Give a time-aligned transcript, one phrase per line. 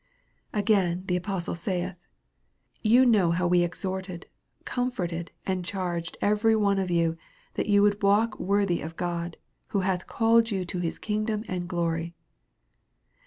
[0.51, 1.93] Again, the apostle saith.
[2.81, 4.25] You know hoxv we exhort ed,
[4.65, 7.17] comforted, and charged every one of you,
[7.53, 9.37] that you would walk icorthy of God,
[9.67, 12.15] who hath called you to his kingdom and glory.